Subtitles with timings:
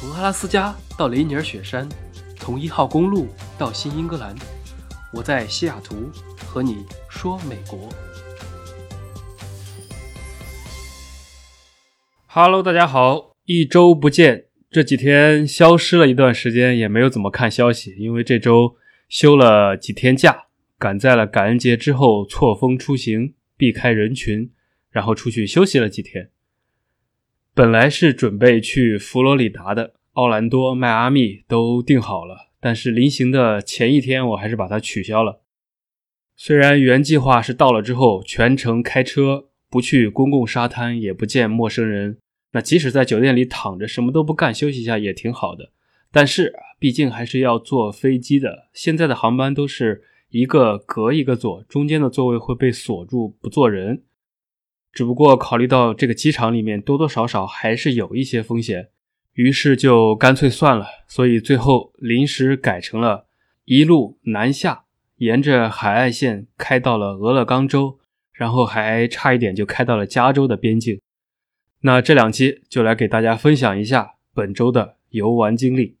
[0.00, 1.86] 从阿拉斯加到雷尼尔雪山，
[2.36, 3.28] 从一号公路
[3.58, 4.34] 到新英格兰，
[5.12, 7.86] 我在西雅图和你说美国。
[12.28, 18.76] Hello，大家好，一周不见，这几天消失了一段时间，也没有怎么看消息，因为这周
[19.06, 20.44] 休了几天假，
[20.78, 24.50] 赶在了感恩节之后错峰出行，避开人群，
[24.90, 26.30] 然后出去休息了几天。
[27.60, 35.42] 本来是准备去佛罗里达的，奥兰多、迈阿密都订好了，但是临行的前一天，我还是把它取消了。
[36.34, 42.16] 虽然原计划是到了之后全程开车，不去公共沙滩，也不见陌生人，
[42.52, 45.70] 那即使在酒店里躺着什么都不干，休息一下也挺好的。
[46.10, 54.04] 但是毕竟还是要坐飞机的，现在的航班都是一个隔一个坐，中间的座位会被锁住，不坐人。
[54.92, 58.90] 只不过考虑到这个机场里面多多少少还是有一些风险，
[59.34, 60.86] 于是就干脆算了。
[61.06, 63.28] 所以最后临时改成了
[63.64, 64.84] 一路南下，
[65.16, 68.00] 沿着海岸线开到了俄勒冈州，
[68.32, 71.00] 然后还差一点就开到了加州的边境。
[71.82, 75.96] 那这两期就来给大家分享一下本周的游玩经历。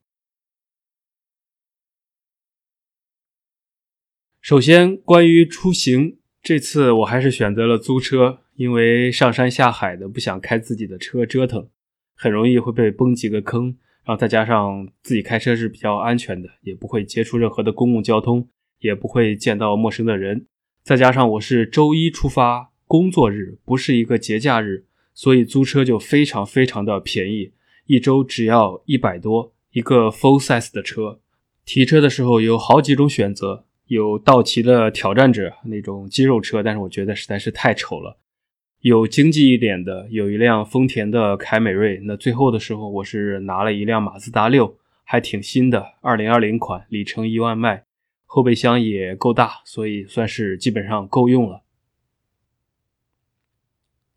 [4.40, 8.40] 首先，关于出行，这次我还是选择了租车。
[8.60, 11.66] 因为上山下海的不想开自己的车折腾，
[12.14, 13.74] 很容易会被崩几个坑。
[14.04, 18.46] 然后再加上自己开车是比较安全的，也不会接触任何的公共交通，
[18.80, 20.44] 也不会见到陌生的人。
[20.82, 27.52] 再加上我是周一出发，工作日不是一个节假日，所以租车就非常非常的便宜，
[27.86, 31.20] 一周只要一百多一个 full size 的车。
[31.64, 38.18] 提车的时候有好几种选择，有道奇的挑战者那种肌肉车，但是我觉得实在是太丑了。
[38.80, 42.00] 有经济一点的，有一辆丰田的凯美瑞。
[42.04, 47.84] 那最后的时候，我是拿了一辆马自达六，还挺新的，二零二零款，里程一万迈，
[48.24, 51.60] 后备箱也够大，所以算是基本上够用了。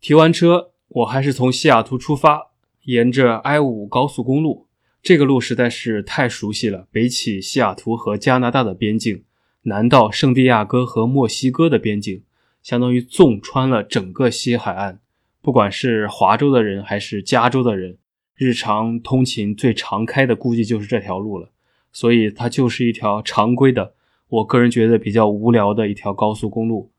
[0.00, 2.52] 提完车，我还是从西雅图出发，
[2.84, 4.66] 沿着 I 五高速公路，
[5.02, 9.24] 这个路实在是太熟悉了，北起西雅图和加拿大的边境，
[9.64, 12.22] 南到圣地亚哥和墨西哥的边境。
[12.64, 14.98] 相当于纵穿了整个西海岸，
[15.42, 17.98] 不管是华州的人还是加州的人，
[18.34, 21.50] 日常通勤最常开的估计就是这条路了。
[21.92, 23.94] 所以它就是一条常规的，
[24.28, 26.90] 我个人觉得比较无聊的一条高速公路。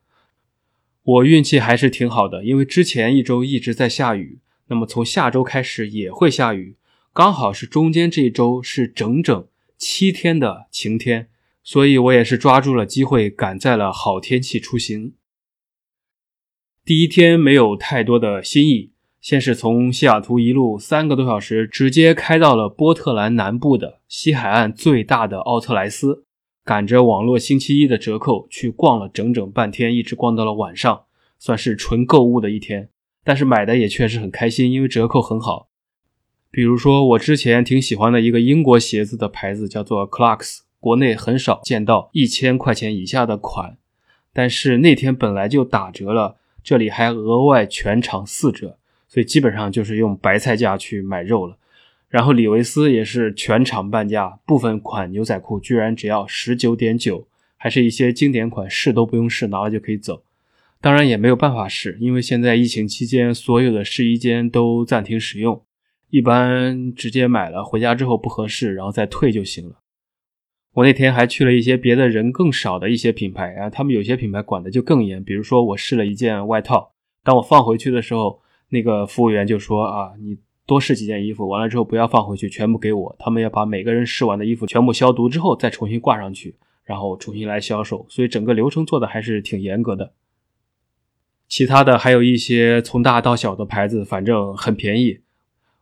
[1.02, 4.38] 我运气还是挺好的，因为之前一周一直在下雨，
[4.68, 6.76] 那么从下周开始也会下雨，
[7.12, 9.48] 刚好是中间这一周是整整
[9.80, 11.28] 七天的晴天，
[11.64, 15.14] 所以我也是抓住了机会，赶在了好天气出行。
[16.86, 26.26] 第一天没有太多的新意，先是从西雅图一路三个多小时，直接开到了波特兰南部的西海岸最大的奥特莱斯，
[26.64, 31.06] 赶着网络星期一的折扣去逛了整整半天，一直逛到了晚上，
[31.40, 32.90] 算是纯购物的一天。
[33.24, 35.70] 但是买的也确实很开心，因为折扣很好。
[36.52, 43.80] 比如说我之前挺喜欢的一个英国鞋子的牌子叫做 Clarks，国内很少见到一千块钱以下的款，
[44.32, 46.38] 但是那天本来就打折了。
[46.66, 51.58] 这里还额外全场四折，所以基本上就是用白菜价去买肉了。
[52.10, 60.24] 然后李维斯也是全场半价，部分款牛仔裤居然只要十九点九，还是一些经典款，试都不用试，拿了就可以走。
[60.82, 65.62] 当然也没有办法试，因为现在疫情期间，所有的试衣间都暂停使用，
[66.10, 69.76] 一般直接买了回家之后不合适，然后再退就行了。
[70.76, 75.24] 我那天还去了一些别的人更少的一些品牌啊，他们有些品牌管的就更严。
[75.24, 76.92] 比如说，我试了一件外套，
[77.24, 83.16] 当我放回去的时候，那个服务员就说：“啊，你多试几件衣服，完了之后不要放回去，全部给我。
[83.18, 88.06] 他们要把每个人试完的衣服全部消毒之后再重新挂上去，然后重新来销售。
[88.10, 90.12] 所以整个流程做的还是挺严格的。
[91.48, 95.22] 其他的还有一些从大到小的牌子，反正很便宜。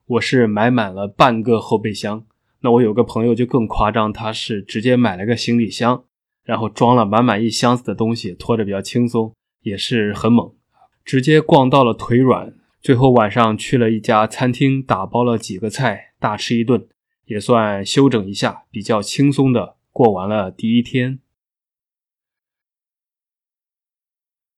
[0.06, 2.25] 我是买满了半个后备箱。”
[2.63, 6.06] 那我有个朋友就更夸张，他是直接买了个行李箱，
[6.45, 9.33] 然后装了满满一箱子的东西，拖着比较轻松，
[9.63, 10.56] 也是很猛，
[11.04, 12.54] 直接逛到了腿软。
[12.81, 16.88] 最后晚上去了一家餐厅，打包了几个菜，大吃一顿，
[17.25, 21.19] 也算休整一下，比较轻松的过完了第一天。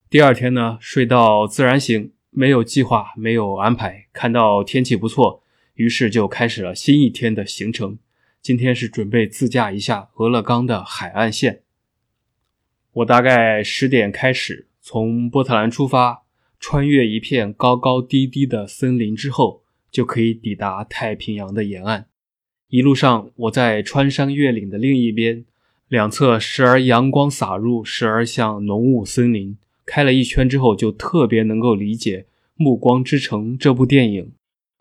[0.08, 5.42] 第二天呢，睡到自然醒，没有计划，没有安排，看到天气不错。
[5.76, 8.00] 于是就开始了新一天的行程。
[8.42, 11.62] 今天是准备自驾一下俄勒冈的海岸线。
[12.94, 16.24] 我大概十点开始从波特兰出发，
[16.60, 22.08] 穿越一片高高低低的森林之后，就可以抵达太平洋的沿岸。
[22.70, 25.46] 一路上，我在穿山越岭的另一边，
[25.88, 29.58] 两侧时而阳光洒入，时而像浓雾森林。
[29.86, 32.22] 开了一圈之后，就特别能够理解
[32.56, 34.32] 《暮光之城》这部电影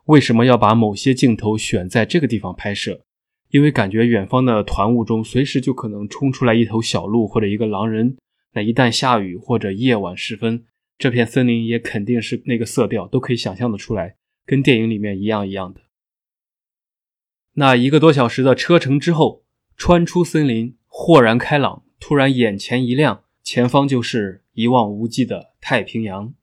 [0.06, 3.04] 为什么要把某些镜头选在这个地方拍摄，
[3.50, 8.16] 因为感觉远方的团雾中随时就可能冲出来一头小鹿或者一个狼人。
[8.52, 10.64] 那一旦下雨或者夜晚时分，
[10.98, 15.80] 这片森林也肯定是那个色调，都可以想象的出来，跟电影里面一样一样的。
[17.54, 19.44] 那一个多小时的车程之后，
[19.76, 26.34] 穿出森林，豁然开朗，突然眼前一亮，前方就是一望无际的太平洋。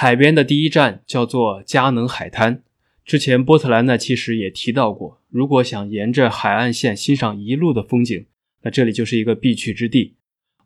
[0.00, 2.62] 海边的第一站叫做佳能海滩。
[3.04, 8.26] 之前波特兰那其实也提到过，如果想沿着海岸线欣赏一路的风景，
[8.62, 10.14] 那这里就是一个必去之地。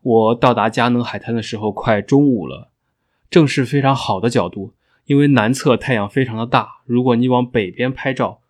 [0.03, 2.73] 我到达佳能海滩的时候快中午了，
[3.31, 4.75] 正是非常好的角度。
[5.07, 8.43] 因为南侧太阳非常的大，如果你往北边拍照，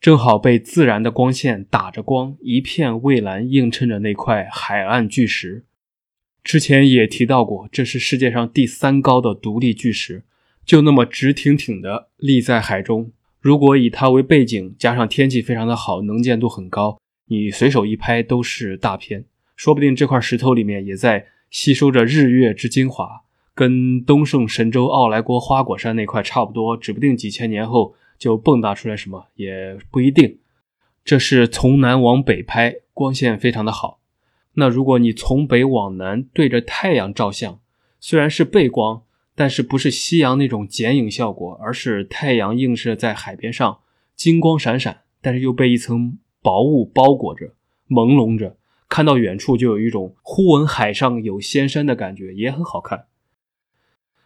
[0.00, 5.64] 正好被自然的光线打着光，一片蔚蓝映衬着那块海岸巨石。
[6.42, 10.22] 之前也提到过，这是世界上第三高的独立巨石，
[10.64, 13.10] 就那么直挺挺的立在海中。
[13.40, 19.24] 如果以它为背景，加上天气非常的好，能见度很高，你随手一拍都是大片。
[19.54, 23.22] 说不定这块石头里面也在吸收着日月之精华。
[23.54, 30.38] 跟东胜神州奥莱国花果山那块差不多，指不定几千年后就蹦跶出来什么也不一定。
[31.04, 33.98] 这是从南往北拍，光线非常的好。
[34.60, 37.60] 那如果你从北往南对着太阳照相，
[38.00, 39.04] 虽然是背光，
[39.36, 43.78] 但是不是夕阳那种剪影效果，而是太阳映射在海边上，
[44.16, 47.54] 金光闪闪，但是又被一层薄雾包裹着，
[47.88, 48.56] 朦胧着，
[48.88, 53.06] 看到远处就有一种忽闻海上有仙山的感觉，也很好看。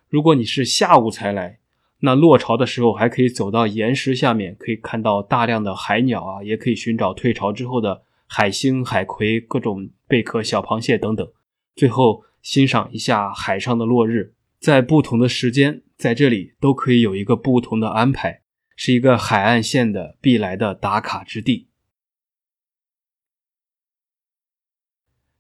[0.09, 1.59] 如果你是下午才来，
[2.01, 11.27] 那落潮的时候还可以走到岩石下面，可以看到大量的海鸟啊，也可以寻找退潮之后的海星、海葵、各种贝壳、小螃蟹等等。
[11.75, 18.43] 最后欣赏一下海上的落日，在不同的时间在这里都可以有一个不同的安排，
[18.77, 21.69] 是一个海岸线的必来的打卡之地。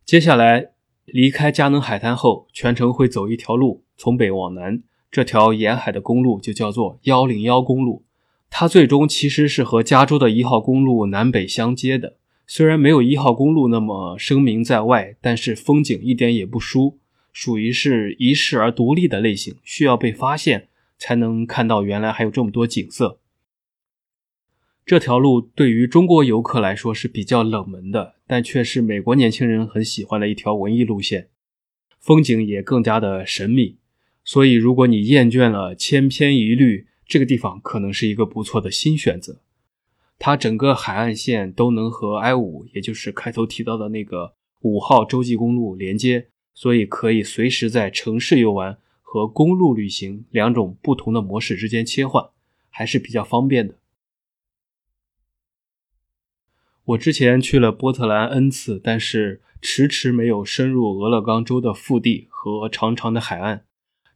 [0.06, 0.72] 接下来
[1.04, 3.84] 离开佳能海滩后，全程会走一条路。
[3.98, 8.06] 从北往南，这条沿海的公路就叫做幺零幺公路。
[8.48, 12.16] 它最终其实是和加州的一号公路南北相接的。
[12.46, 16.98] 虽然没有一号公路那么声名在外，但是风景一点也不输，
[17.32, 20.68] 属于是遗世而独立的类型，需要被发现
[20.98, 23.18] 才能看到原来还有这么多景色。
[24.84, 31.28] 这条路对于中国游客来说是比较冷门的，但却是美国年轻人很喜欢的一条文艺路线，
[32.00, 33.76] 风景也更加的神秘。
[34.24, 39.40] 所以，如果你厌倦了千篇一律，这个地方可能是一个不错的新选择。
[40.24, 52.28] 它整个海岸线都能和 I 五，也就是开头提到的那个五号洲际公路连接，所以可以随时在城市游玩和公路旅行两种不同的模式之间切换，
[52.70, 53.74] 还是比较方便的。
[56.84, 63.64] 我之前去了波特兰 N 次，但是迟迟没有深入俄勒冈州的腹地和长长的海岸。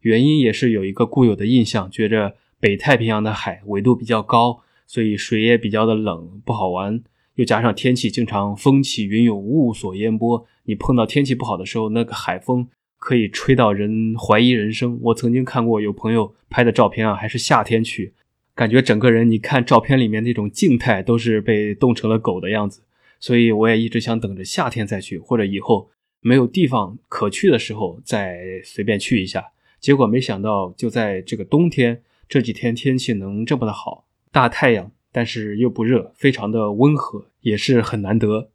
[0.03, 7.03] 原因也是有一个固有的印象，觉着北太平洋的海纬度比较高，所以水也比较的冷，不好玩。
[7.35, 12.67] 又加上天气经常风起云涌，雾锁烟波，你碰到天气不好的时候，那个海风
[12.97, 14.99] 可以吹到人怀疑人生。
[15.03, 18.15] 我曾经看过有朋友拍的照片啊，还是夏天去，
[18.55, 22.81] 感觉整个人你看照片里面那种静态都是被冻成了狗的样子。
[23.21, 25.91] 所以我也一直想等着夏天再去，或者以后
[26.23, 29.45] 没有地方可去的时候再随便去一下。
[29.79, 34.06] 结果没想到，就在这个冬天，这几天天气能这么的好，
[34.37, 38.51] 大太阳，但是又不热，非常的温和，也是很难得。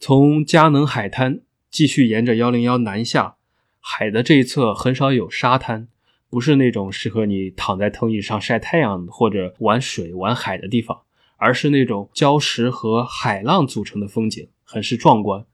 [0.00, 3.36] 从佳能海滩继续沿着幺零幺南下，
[3.78, 5.86] 海的这一侧很少有沙滩，
[6.28, 11.02] 不是那种适合你躺在藤椅上晒太阳或者玩水玩海的地方，
[11.36, 15.46] 而是那种礁石和海浪组成的风景，很是壮观。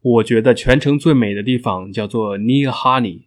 [0.00, 3.26] 我觉得全程最美的地方叫做 Near Honey，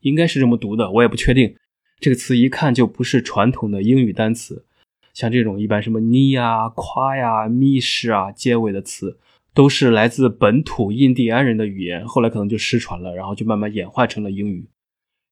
[0.00, 1.56] 应该是这么读的，我也不确定。
[2.00, 4.64] 这个词一看就不是传统的英语单词，
[5.12, 9.18] 像这种一般什么 ne 啊、夸呀、密室啊结尾的词，
[9.52, 14.68] 都是来自本土印第安人的语言，后来可能就失传了，然后就慢慢演化成了英语。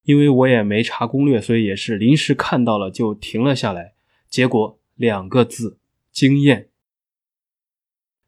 [0.03, 3.93] 因为我也没查攻略，所以也是临时看到了就停了下来。
[4.29, 5.79] 结果两个字：
[6.11, 6.67] 惊艳。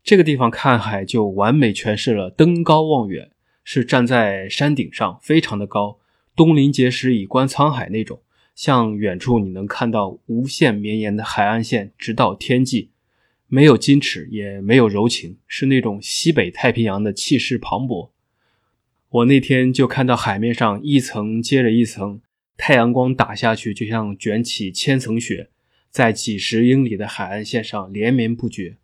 [0.04, 3.32] 这个地方看海就完美诠释了登高望远，
[3.64, 6.00] 是站在山顶上，非常的高，
[6.36, 8.22] 东临碣石，以观沧海那种，
[8.60, 12.90] 向远处你能看到无限绵延的海岸线，直到天际，
[13.48, 18.10] 没有矜持，也没有柔情，是那种西北太平洋的气势磅礴。
[19.08, 22.20] 我那天就看到海面上一层接着一层，
[22.58, 25.48] 太阳光打下去，就像卷起千层雪，
[25.90, 28.76] 在几十英里的海岸线上连绵不绝，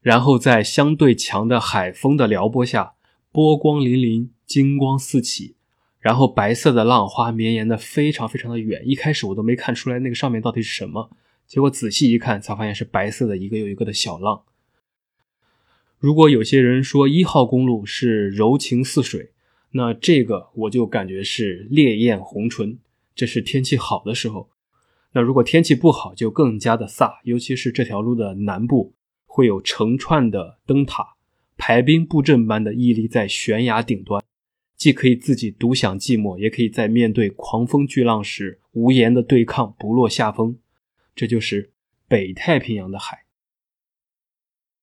[0.00, 2.94] 然后在相对强的海风的撩拨下，
[3.30, 5.54] 波光粼粼，金光四起，
[6.00, 8.82] 然后白色的浪花绵延的非常非常的远。
[8.84, 11.10] 一开始我都没看出来那个上面到底是什么，
[11.46, 14.42] 结果仔细一看，才发现是白色的一个又一个的小浪。
[15.98, 19.32] 如果有些人说一号公路是柔情似水，
[19.72, 22.78] 那这个我就感觉是烈焰红唇，
[23.14, 24.48] 这是天气好的时候。
[25.12, 28.94] 那如果天气不好，就更加的飒，尤其是这条路的南部
[29.26, 31.16] 会有成串的灯塔，
[31.56, 34.22] 排兵布阵般的屹立在悬崖顶端，
[34.78, 40.58] 既可以自己独享寂寞，也可以在面对狂风巨浪时无言的对抗，不落下风。
[41.14, 41.72] 这就是
[42.08, 43.26] 北太平洋的海。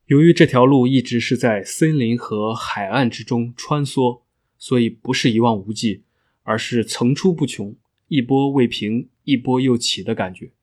[0.06, 4.22] 由于这条路一直是在森林和海岸之中穿梭。
[4.58, 6.06] 所以不是一望无际，
[6.42, 7.76] 而是层出不穷，
[8.08, 10.54] 一波未平，一波又起的感觉。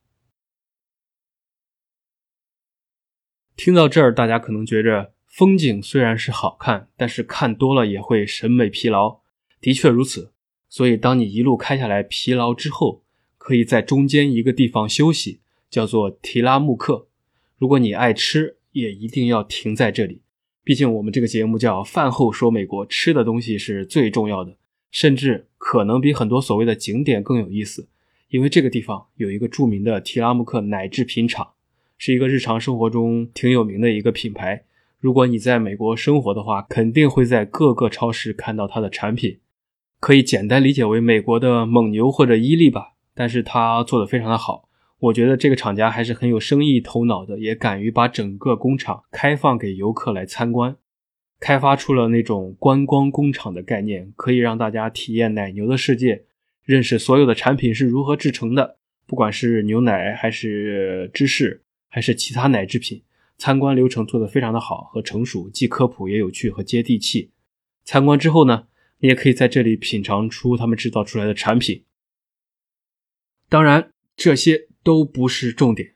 [3.55, 9.21] 听到这儿，大家可能觉着风景虽然是好看，但是看多了也会审美疲劳。
[9.63, 10.31] 的确如此。
[10.67, 13.03] 所以，当你一路开下来疲劳之后，
[13.37, 15.39] 可以在中间一个地方休息，
[15.69, 17.07] 叫做提拉木克。
[17.57, 20.21] 如果你爱吃，也一定要停在这里。
[20.65, 24.57] 毕竟我们这个节目叫饭后说美国，吃的东西是最重要的，
[24.91, 27.87] 甚至可能比很多所谓的景点更有意思。
[28.29, 31.51] 因为这个地方有一个著名的提拉木克奶制品厂，
[31.97, 34.65] 是一个日常生活中挺有名的一个品牌。
[34.99, 39.37] 如果你在美国生活的话，肯定会在各个超市看到它的产品，
[40.03, 42.95] 可以简单理解为美国的蒙牛或者伊利吧。
[43.15, 44.67] 但是它做的非常的好。
[44.99, 50.75] 我觉得这个厂家还是很有生意头脑的，也敢于把整个工厂开放给游客来参观，
[51.39, 56.25] 开发出了那种观光工厂的概念，可以让大家体验奶牛的世界，
[56.65, 63.03] 认识所有的产品是如何制成的，不管是牛奶还是芝士还是其他奶制品，
[63.37, 67.31] 参观流程做得非常的好和成熟，既科普也有趣和接地气。
[67.85, 68.65] 参观之后呢，
[68.99, 71.83] 你也可以在这里品尝出他们制造出来的产品，
[73.49, 74.67] 当然这些。
[74.85, 75.93] 都不是重点，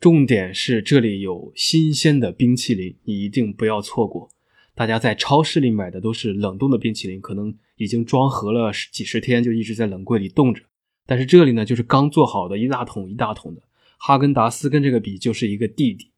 [0.00, 4.30] 重点是这里有新鲜的冰淇淋，你一定不要错过。
[4.74, 10.62] 大家在超市里买的都是冷冻的冰淇淋，可能已经装盒了几十天，就一直在冷柜里冻着。
[11.04, 13.60] 但是这里呢，就是刚做好的一大桶一大桶的。
[13.98, 16.10] 哈根达斯跟这个比，就是一个弟弟。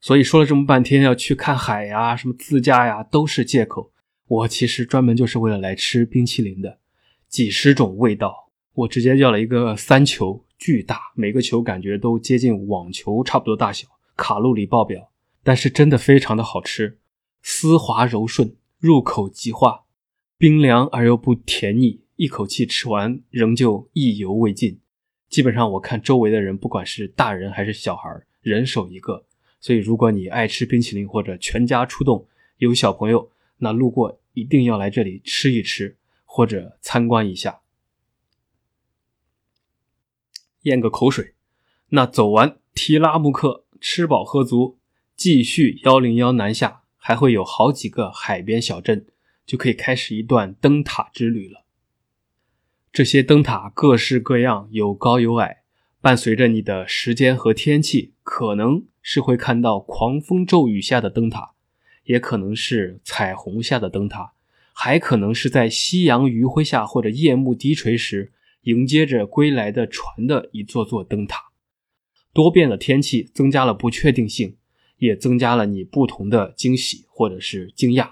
[0.00, 3.90] 所以说了这么半天，要去看海呀，什么自驾呀，都是借口。
[4.30, 6.78] 我其实专门就是为了来吃冰淇淋的，
[7.28, 10.44] 几十种味道，我直接要了一个三球。
[10.56, 15.10] 巨大，每个球感觉都接近网球差不多大小，卡路里爆表，
[15.42, 16.98] 但是真的非常的好吃，
[17.40, 19.84] 丝滑柔顺，入口即化，
[20.36, 24.78] 冰凉而又不甜腻，一口气吃完仍旧意犹未尽。
[25.30, 28.08] 基本上我看周围的人，不管是大人还是小孩，
[28.42, 29.24] 人手一个。
[29.58, 37.60] 所以如果你爱吃冰淇淋或者全家出动有小朋友，那路过一定要来这里吃一吃或者参观一下。
[40.62, 41.34] 咽个口水，
[41.88, 44.78] 那走完提拉木克，吃饱喝足，
[45.16, 49.06] 继续幺零幺南下，还会有好几个海边小镇，
[49.46, 51.64] 就可以开始一段灯塔之旅了。
[52.92, 55.62] 这些灯塔各式各样，有高有矮，
[56.00, 61.54] 伴随着你的时间和天气，可能是会看到狂风骤雨下的灯塔，
[62.04, 64.32] 也可能是彩虹下的灯塔，
[64.72, 68.32] 还可能是在夕阳余晖下或者夜幕低垂时。
[68.64, 71.44] 迎接着归来的船的一座座灯塔，
[72.34, 74.58] 多变的天气增加了不确定性，
[74.98, 78.10] 也增加了你不同的惊喜或者是惊讶。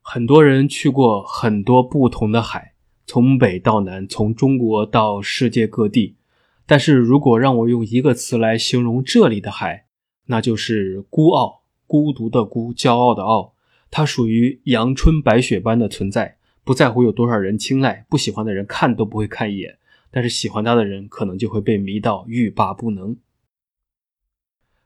[0.00, 2.72] 很多人去过很多不同的海，
[3.04, 6.16] 从北到南，从中国到世界各地。
[6.64, 9.88] 但是如果让我用一个词来形容这里的海，
[10.24, 11.57] 那就是孤傲，
[11.88, 13.54] 孤独的孤，骄傲的傲。
[13.90, 16.36] 它属于阳春白雪般的存在。
[16.62, 19.78] 不在乎有多少人青睐，不喜欢的人看都不会看一眼，
[20.10, 23.16] 但是喜欢它的人可能就会被迷到欲罢不能。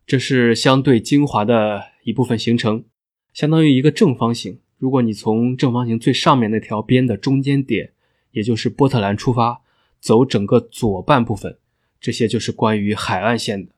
[0.07, 2.85] 这是相对精华的一部分行程，
[3.33, 4.61] 相当于一个正方形。
[4.79, 7.91] 如果你从正方形最上面那条边的中间点，
[8.31, 9.63] 也就是波特兰出发，
[9.99, 11.59] 走整个左半部分，
[12.01, 13.73] 这些就是关于海岸线的。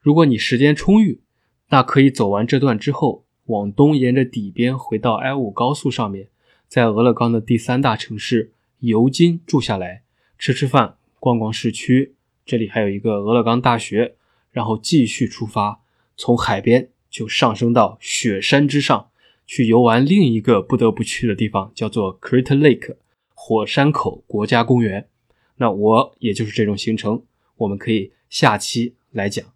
[0.00, 1.20] 如果你时间充裕，
[1.68, 6.28] 那可以走完这段之后，往东沿着底边回到 I 五高速上面。
[6.68, 10.02] 在俄勒冈的第三大城市尤金住下来，
[10.36, 14.16] 吃吃饭，逛逛市区，这里还有一个俄勒冈大学，
[14.50, 15.80] 然后继续出发，
[16.16, 19.10] 从海边就上升到雪山之上，
[19.46, 22.96] 去游玩另一个不得不去的地方，叫做 Crater Lake
[23.32, 25.08] 火山口国家公园。
[25.58, 27.22] 那我也就是这种行程，
[27.58, 29.55] 我们可以下期来讲。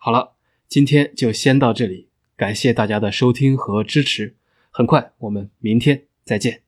[0.00, 0.36] 好了，
[0.68, 4.36] 今天就先到这里，感谢大家的收听和支持。
[4.70, 6.67] 很快，我们明天再见。